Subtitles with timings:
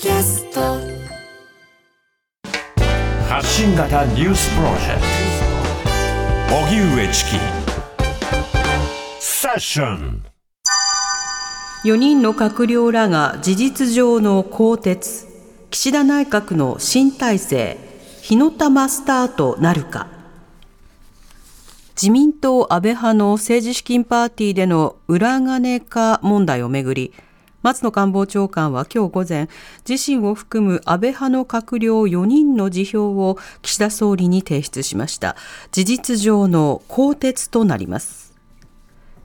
[0.00, 0.60] キャスト。
[3.28, 5.00] 発信型ニュースプロジェク
[6.48, 6.56] ト。
[6.56, 7.30] 荻上チキ。
[9.18, 10.24] セッション。
[11.84, 15.26] 4人の閣僚らが事実上の更迭。
[15.70, 17.76] 岸田内閣の新体制。
[18.22, 20.06] 火の玉スタートなるか。
[22.00, 27.12] 自民党安倍派の政治資金パーティーでの裏金化問題をめぐり
[27.62, 29.48] 松野官房長官は今日午前
[29.88, 35.36] 自身を含む安倍派の閣僚4人の辞表を岸田総理に提出しました。
[35.72, 38.28] 事実上の更迭となります。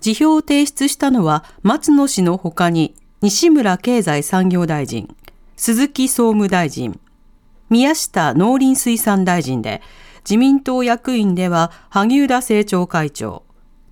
[0.00, 5.14] 辞表を提出したのは松野氏のほかに西村経済産業大臣
[5.56, 6.98] 鈴木総務大臣
[7.70, 9.80] 宮下農林水産大臣で
[10.24, 13.44] 自民党役員では萩生田政調会長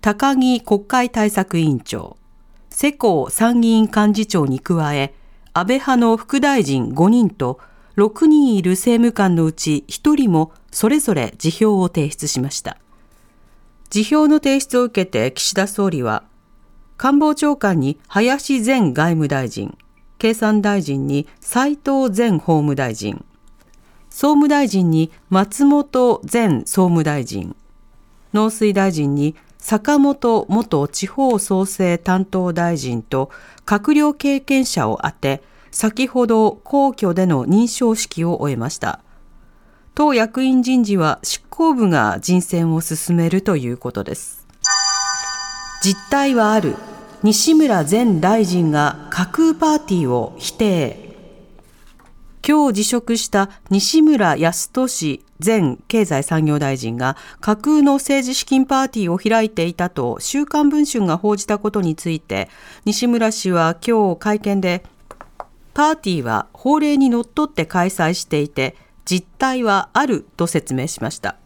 [0.00, 2.17] 高木国会対策委員長
[2.80, 5.12] 世耕参議院幹事長に加え、
[5.52, 7.58] 安倍派の副大臣5人と
[7.96, 12.78] 6人いる政務官のうち1人もそれぞれ辞表を提出しました。
[13.90, 16.22] 辞表の提出を受けて岸田総理は、
[16.96, 19.76] 官房長官に林前外務大臣、
[20.18, 23.24] 経産大臣に斉藤前法務大臣、
[24.08, 27.56] 総務大臣に松本前総務大臣、
[28.32, 33.30] 農水大臣に坂本元地方創生担当大臣と
[33.66, 39.00] 閣僚経験者を充て、先ほど皇居での認証式を終えました。
[39.94, 44.46] 党役員人事は執行部が人選を進めるということです。
[45.82, 46.76] 実態はある。
[47.24, 51.07] 西村前大臣が架空パーティーを否定。
[52.48, 62.48] 今日辞職した西村康稔前経済産業大臣が架空の政治資金パーティーを開いていたと週刊文春が報じたことについて
[62.86, 64.82] 西村氏は今日会見で
[65.74, 71.36] パーティーは法令にのっとって開催していて実態はあると説明しました。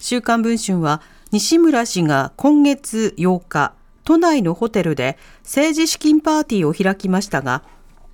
[0.00, 1.02] 週刊文春は
[1.32, 7.62] 西村氏が今月8日都内のホテルで政治資金パーティーを開きましたが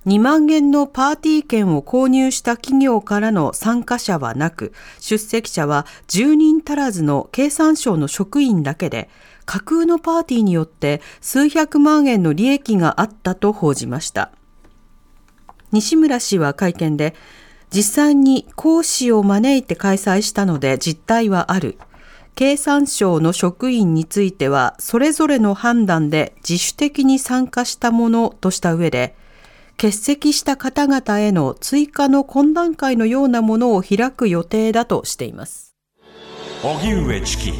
[0.05, 9.09] 2万円のパーティー券を購入した企業からの参加者はなく、出席者は10人足らずの経産省の職員だけで、
[9.45, 14.31] 架空のパーティーによって数百万円の利益があったと報じました。
[15.71, 17.15] 西村氏は会見で、
[17.71, 21.79] 実際に講師を招いて開催したので実態はある。
[22.35, 29.15] 経産省の職員については、それぞれの判断で自主的に参加したものとした上で、
[29.77, 35.75] 欠席した方々への追加の懇談会のようなものを開く予定だとしています。
[36.63, 37.53] 荻上チキ